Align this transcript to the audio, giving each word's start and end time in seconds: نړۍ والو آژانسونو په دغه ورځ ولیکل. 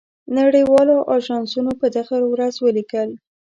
نړۍ 0.37 0.63
والو 0.71 0.97
آژانسونو 1.15 1.71
په 1.79 1.87
دغه 1.97 2.17
ورځ 2.31 2.55
ولیکل. 2.65 3.09